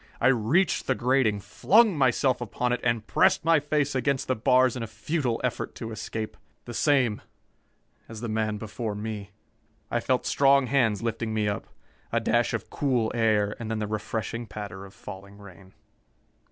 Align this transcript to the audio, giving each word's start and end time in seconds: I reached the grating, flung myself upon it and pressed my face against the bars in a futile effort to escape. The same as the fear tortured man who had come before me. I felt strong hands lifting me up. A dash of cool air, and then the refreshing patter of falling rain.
I 0.19 0.29
reached 0.29 0.87
the 0.87 0.95
grating, 0.95 1.39
flung 1.39 1.95
myself 1.95 2.41
upon 2.41 2.73
it 2.73 2.79
and 2.83 3.05
pressed 3.05 3.45
my 3.45 3.59
face 3.59 3.93
against 3.93 4.27
the 4.27 4.35
bars 4.35 4.75
in 4.75 4.81
a 4.81 4.87
futile 4.87 5.39
effort 5.43 5.75
to 5.75 5.91
escape. 5.91 6.37
The 6.65 6.73
same 6.73 7.21
as 8.09 8.19
the 8.19 8.27
fear 8.27 8.33
tortured 8.33 8.33
man 8.33 8.43
who 8.45 8.45
had 8.45 8.47
come 8.53 8.57
before 8.57 8.95
me. 8.95 9.31
I 9.91 9.99
felt 9.99 10.25
strong 10.25 10.65
hands 10.65 11.03
lifting 11.03 11.35
me 11.35 11.47
up. 11.47 11.67
A 12.11 12.19
dash 12.19 12.55
of 12.55 12.71
cool 12.71 13.11
air, 13.13 13.55
and 13.59 13.69
then 13.69 13.77
the 13.77 13.85
refreshing 13.85 14.47
patter 14.47 14.85
of 14.85 14.95
falling 14.95 15.37
rain. 15.37 15.75